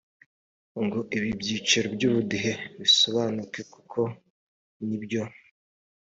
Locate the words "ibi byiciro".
1.17-1.87